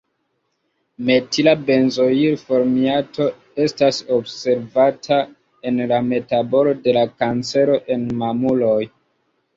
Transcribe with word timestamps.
Metila 1.09 1.51
benzoilformiato 1.65 3.27
estas 3.65 3.99
observata 4.17 5.21
en 5.73 5.79
la 5.93 6.01
metabolo 6.09 6.75
de 6.89 6.97
la 6.99 7.05
kancero 7.23 7.77
en 7.99 8.09
mamuloj. 8.25 8.77